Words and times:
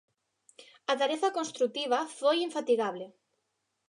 A 0.91 0.93
tarefa 1.01 1.29
construtiva 1.37 1.99
foi 2.19 2.37
infatigable. 2.47 3.05